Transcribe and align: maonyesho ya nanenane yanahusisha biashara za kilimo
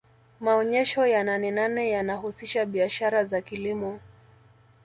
maonyesho 0.39 1.05
ya 1.07 1.23
nanenane 1.23 1.89
yanahusisha 1.89 2.65
biashara 2.65 3.25
za 3.25 3.41
kilimo 3.41 3.99